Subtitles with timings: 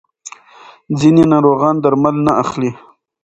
[0.99, 2.71] ځینې ناروغان درمل نه اخلي.